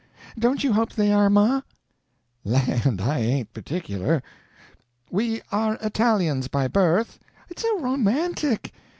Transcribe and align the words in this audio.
Don't 0.39 0.63
you 0.63 0.73
hope 0.73 0.93
they 0.93 1.13
are, 1.13 1.29
ma?" 1.29 1.61
"Land, 2.43 2.99
I 2.99 3.19
ain't 3.19 3.53
particular. 3.53 4.23
'We 5.11 5.43
are 5.51 5.75
Italians 5.79 6.47
by 6.47 6.67
birth'" 6.67 7.19
"It's 7.51 7.61
so 7.61 7.79
romantic! 7.79 8.73